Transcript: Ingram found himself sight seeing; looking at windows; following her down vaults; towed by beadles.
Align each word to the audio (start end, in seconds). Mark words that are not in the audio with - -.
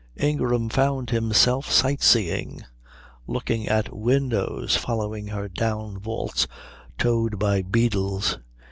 Ingram 0.19 0.67
found 0.69 1.11
himself 1.11 1.71
sight 1.71 2.01
seeing; 2.01 2.63
looking 3.27 3.67
at 3.67 3.95
windows; 3.95 4.75
following 4.75 5.27
her 5.27 5.47
down 5.47 5.99
vaults; 5.99 6.47
towed 6.97 7.37
by 7.37 7.61
beadles. 7.61 8.39